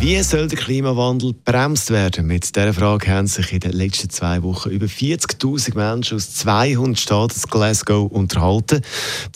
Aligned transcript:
Wie 0.00 0.22
soll 0.22 0.46
der 0.46 0.56
Klimawandel 0.56 1.34
bremst 1.44 1.90
werden? 1.90 2.28
Mit 2.28 2.54
dieser 2.54 2.72
Frage 2.72 3.08
haben 3.08 3.26
sich 3.26 3.52
in 3.52 3.58
den 3.58 3.72
letzten 3.72 4.08
zwei 4.10 4.44
Wochen 4.44 4.70
über 4.70 4.86
40.000 4.86 5.74
Menschen 5.74 6.16
aus 6.16 6.34
200 6.34 7.00
Staaten 7.00 7.40
Glasgow 7.50 8.08
unterhalten. 8.08 8.80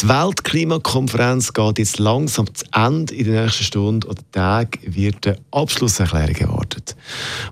Die 0.00 0.08
Weltklimakonferenz 0.08 1.52
geht 1.52 1.80
jetzt 1.80 1.98
langsam 1.98 2.46
zu 2.54 2.64
Ende. 2.72 3.12
In 3.12 3.24
den 3.24 3.42
nächsten 3.42 3.64
Stunden 3.64 4.08
oder 4.08 4.22
Tagen 4.30 4.78
wird 4.84 5.26
eine 5.26 5.38
Abschlusserklärung 5.50 6.36
erwartet. 6.36 6.94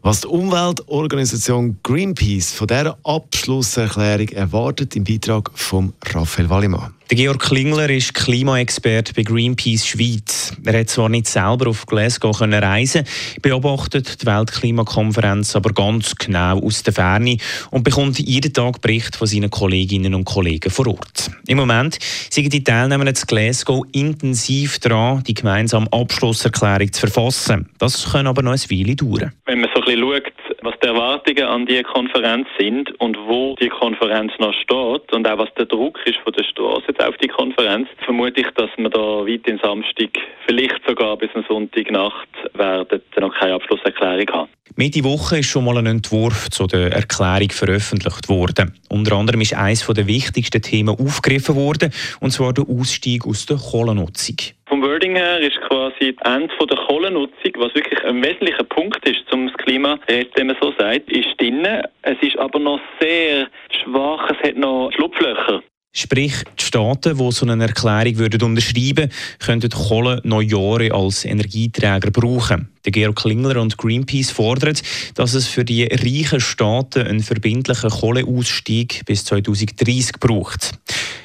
Was 0.03 0.21
die 0.21 0.29
Umweltorganisation 0.29 1.79
Greenpeace 1.83 2.53
von 2.53 2.69
dieser 2.69 2.97
Abschlusserklärung 3.03 4.29
erwartet, 4.29 4.95
im 4.95 5.03
Beitrag 5.03 5.51
von 5.57 5.93
Raphael 6.15 6.49
Wallimann. 6.49 6.95
Der 7.11 7.17
Georg 7.17 7.41
Klingler 7.41 7.91
ist 7.91 8.15
Klimaexperte 8.15 9.15
bei 9.15 9.25
Greenpeace 9.25 9.85
Schweiz. 9.85 10.40
Er 10.65 10.81
hat 10.81 10.89
zwar 10.89 11.09
nicht 11.09 11.27
selber 11.27 11.71
auf 11.71 11.87
Glasgow 11.87 12.39
können 12.39 12.63
reisen, 12.63 13.05
beobachtet 13.43 14.23
die 14.23 14.27
Weltklimakonferenz 14.27 15.57
aber 15.57 15.73
ganz 15.73 16.15
genau 16.17 16.59
aus 16.59 16.83
der 16.83 16.93
Ferne 16.93 17.37
und 17.71 17.85
bekommt 17.85 18.19
jeden 18.19 18.53
Tag 18.53 18.81
Bericht 18.81 19.17
von 19.17 19.27
seinen 19.27 19.51
Kolleginnen 19.51 20.15
und 20.15 20.25
Kollegen 20.25 20.71
vor 20.71 20.87
Ort. 20.87 21.31
Im 21.47 21.59
Moment 21.59 21.99
sind 22.01 22.53
die 22.53 22.63
Teilnehmer 22.63 23.13
zu 23.15 23.27
Glasgow 23.27 23.85
intensiv 23.93 24.79
dran, 24.79 25.23
die 25.27 25.35
gemeinsame 25.35 25.87
Abschlusserklärung 25.93 26.93
zu 26.93 27.07
verfassen. 27.07 27.69
Das 27.79 28.13
kann 28.13 28.27
aber 28.27 28.43
noch 28.43 28.53
ein 28.53 28.71
Weile 28.71 28.97
dauern. 28.97 29.33
Wenn 29.47 29.61
man 29.61 29.71
so 29.75 29.81
ein 29.81 29.87
bisschen 29.87 30.01
schaut, 30.01 30.33
was 30.63 30.75
die 30.83 30.89
Erwartungen 30.89 31.45
an 31.45 31.67
die 31.67 31.83
Konferenz 31.83 32.47
sind 32.59 32.91
und 33.01 33.17
wo 33.27 33.55
die 33.57 33.69
Konferenz 33.69 34.33
noch 34.39 34.53
steht 34.55 35.13
und 35.13 35.27
auch 35.27 35.39
was 35.39 35.53
der 35.55 35.67
Druck 35.67 35.99
ist 36.05 36.19
von 36.19 36.33
der 36.33 36.45
Straße 36.45 36.93
auf 36.99 37.17
die 37.17 37.29
Konferenz, 37.29 37.89
vermute 38.05 38.41
ich, 38.41 38.51
dass 38.57 38.71
wir 38.77 38.91
da 38.91 39.27
weit 39.27 39.47
in 39.47 39.59
Samstag, 39.59 40.11
vielleicht 40.51 40.85
sogar 40.87 41.17
bis 41.17 41.31
am 41.35 41.45
Sonntagnacht, 41.49 42.29
werden 42.55 43.01
noch 43.21 43.35
keine 43.39 43.55
Abschlusserklärung 43.55 44.27
haben. 44.33 44.51
Mitte 44.77 45.05
Woche 45.05 45.39
ist 45.39 45.47
schon 45.47 45.65
mal 45.65 45.79
ein 45.79 45.87
Entwurf 45.87 46.51
zu 46.51 46.67
der 46.67 46.93
Erklärung 46.93 47.51
veröffentlicht 47.51 48.29
worden. 48.29 48.75
Unter 48.89 49.17
anderem 49.17 49.41
ist 49.41 49.55
eines 49.55 49.87
der 49.87 50.07
wichtigsten 50.07 50.63
Themen 50.63 50.97
aufgegriffen 50.99 51.55
worden, 51.55 51.93
und 52.21 52.31
zwar 52.31 52.53
der 52.53 52.65
Ausstieg 52.69 53.27
aus 53.27 53.47
der 53.47 53.59
Kohlennutzung. 53.59 54.37
Vom 54.67 54.83
Wording 54.83 55.15
her 55.17 55.39
ist 55.41 55.61
quasi 55.69 56.17
das 56.17 56.35
Ende 56.35 56.55
der 56.59 56.79
Kohlennutzung, 56.79 57.53
was 57.59 57.75
wirklich 57.75 58.05
ein 58.05 58.23
wesentlicher 58.23 58.65
Punkt 58.65 59.05
ist, 59.09 59.33
um 59.33 59.49
das 59.49 59.57
Klima, 59.57 59.99
wenn 60.09 60.47
man 60.47 60.57
so 60.61 60.73
sagt, 60.79 61.11
ist 61.11 61.29
drin. 61.41 61.67
Es 62.03 62.17
ist 62.23 62.39
aber 62.39 62.59
noch 62.59 62.81
sehr 63.01 63.49
schwach, 63.83 64.31
es 64.31 64.49
hat 64.49 64.57
noch 64.57 64.91
Schlupflöcher. 64.95 65.63
Sprich, 65.93 66.45
die 66.57 66.65
Staaten, 66.65 67.19
die 67.19 67.33
so 67.33 67.45
eine 67.47 67.65
Erklärung 67.65 68.17
würden 68.19 68.43
unterschreiben 68.43 69.11
könnten 69.41 69.71
Kohle 69.71 70.21
noch 70.23 70.41
Jahre 70.41 70.93
als 70.95 71.25
Energieträger 71.25 72.13
brauchen. 72.13 72.69
Der 72.85 72.93
Georg 72.93 73.17
Klingler 73.17 73.61
und 73.61 73.77
Greenpeace 73.77 74.31
fordern, 74.31 74.79
dass 75.15 75.35
es 75.35 75.49
für 75.49 75.65
die 75.65 75.85
reichen 75.85 76.41
Staaten 76.41 77.07
einen 77.07 77.21
verbindlichen 77.25 77.91
Kohleausstieg 77.91 79.05
bis 79.05 79.25
2030 79.25 80.21
braucht. 80.21 80.80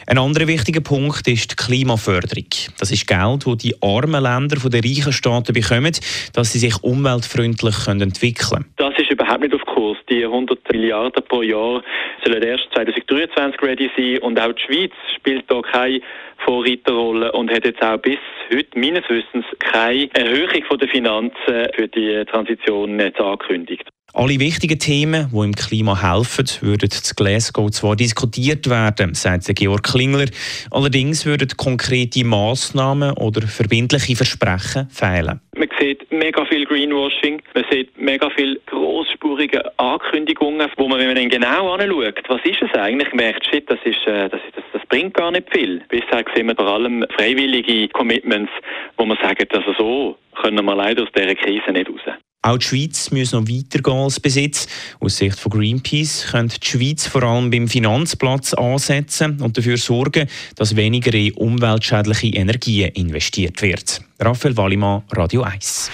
Ein 0.08 0.20
anderer 0.20 0.48
wichtiger 0.48 0.81
Punkt 0.81 1.28
ist 1.28 1.52
die 1.52 1.56
Klimaförderung. 1.56 2.45
Das 2.80 2.92
ist 2.92 3.08
Geld, 3.08 3.48
das 3.48 3.58
die 3.58 3.73
armen 3.81 4.22
Länder 4.22 4.58
von 4.58 4.70
den 4.70 4.84
reichen 4.84 5.11
Staaten 5.11 5.52
bekommen, 5.52 5.94
dass 6.34 6.52
sie 6.52 6.59
sich 6.59 6.75
umweltfreundlich 6.84 7.88
entwickeln 7.88 8.50
können. 8.50 8.66
Das 8.78 8.94
ist 9.00 9.09
überhaupt 9.09 9.42
nicht 9.42 9.56
auf 9.56 9.61
Kurs. 9.61 9.98
Die 10.08 10.23
100 10.23 10.59
Milliarden 10.72 11.23
pro 11.28 11.42
Jahr 11.42 11.81
sollen 12.23 12.44
erst 12.44 12.67
2023 12.76 13.61
ready 13.64 13.89
sein 13.98 14.20
und 14.20 14.39
auch 14.39 14.53
die 14.53 14.61
Schweiz 14.61 14.92
spielt 15.16 15.50
da 15.50 15.61
keine 15.61 16.02
Vorreiterrolle 16.45 17.31
und 17.31 17.52
hat 17.52 17.66
jetzt 17.66 17.81
auch 17.81 17.98
bis 17.98 18.20
heute 18.54 18.77
meines 18.77 19.10
Wissens 19.10 19.45
keine 19.58 20.10
Erhöhung 20.14 20.77
der 20.80 20.88
Finanzen 20.88 21.67
für 21.73 21.88
die 21.88 22.23
Transition 22.26 23.02
angekündigt. 23.02 23.89
Alle 24.17 24.39
wichtigen 24.39 24.80
Themen, 24.80 25.30
die 25.30 25.43
im 25.43 25.53
Klima 25.53 26.02
helfen, 26.02 26.48
würden 26.61 26.89
zu 26.89 27.14
Glasgow 27.15 27.70
zwar 27.70 27.98
diskutiert 27.98 28.70
werden, 28.70 29.14
sagt 29.14 29.53
Georg 29.53 29.83
Klingler, 29.83 30.27
allerdings 30.71 31.26
würden 31.26 31.49
konkrete 31.58 32.23
Massnahmen 32.23 33.11
oder 33.17 33.42
verbindliche 33.45 34.15
Versprechen 34.15 34.87
fehlen. 34.89 35.42
Man 35.58 35.67
sieht 35.77 36.09
mega 36.14 36.45
viel 36.45 36.64
Greenwashing, 36.64 37.42
man 37.53 37.65
sieht 37.70 37.89
mega 37.99 38.30
viel 38.30 38.58
großspurige 38.67 39.77
Ankündigungen, 39.77 40.70
wo 40.77 40.87
man, 40.87 40.99
wenn 40.99 41.08
man 41.08 41.17
dann 41.17 41.27
genau 41.27 41.73
anschaut, 41.73 42.23
was 42.30 42.39
ist 42.45 42.61
es 42.61 42.73
eigentlich, 42.80 43.11
merkt, 43.11 43.45
shit, 43.45 43.70
das, 43.70 43.80
ist, 43.83 44.08
äh, 44.08 44.30
das, 44.30 44.39
das, 44.55 44.64
das 44.71 44.82
bringt 44.87 45.14
gar 45.15 45.32
nicht 45.32 45.52
viel. 45.52 45.83
Bisher 45.89 46.23
sehen 46.33 46.47
wir 46.47 46.55
vor 46.55 46.67
allem 46.67 47.05
freiwillige 47.17 47.89
Commitments, 47.89 48.52
wo 48.95 49.05
man 49.05 49.17
sagt, 49.21 49.53
also 49.53 49.73
so 49.77 50.17
können 50.42 50.64
wir 50.64 50.76
leider 50.76 51.03
aus 51.03 51.09
dieser 51.14 51.36
Krise 51.36 51.73
nicht 51.73 51.89
raus. 51.89 52.15
Auch 52.45 52.60
die 52.60 52.66
Schweiz 52.66 53.10
muss 53.10 53.32
noch 53.32 53.48
weitergehen 53.48 53.98
als 53.98 54.20
Besitz. 54.20 54.67
Aus 55.00 55.17
Sicht 55.17 55.39
von 55.39 55.52
Greenpeace 55.52 56.28
könnte 56.30 56.60
die 56.60 56.67
Schweiz 56.67 57.08
vor 57.08 57.23
allem 57.23 57.50
beim 57.50 57.67
Finanzplatz 57.67 58.54
ansetzen 58.54 59.42
und 59.42 59.58
dafür 59.58 59.78
sorgen, 59.78 60.30
dass 60.56 60.76
weniger 60.76 61.11
in 61.16 61.33
umweltschädliche 61.33 62.28
Energien 62.28 62.89
investiert 62.89 63.64
wird. 63.64 64.00
Raphael 64.20 64.56
Wallimann, 64.58 65.02
Radio 65.14 65.42
1. 65.42 65.89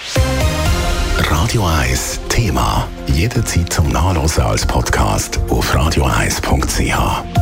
Radio 1.16 1.64
1 1.64 2.20
Thema. 2.28 2.86
Jederzeit 3.14 3.72
zum 3.72 3.88
Nachlesen 3.88 4.42
als 4.42 4.66
Podcast 4.66 5.40
auf 5.48 5.74
radio1.ch. 5.74 7.41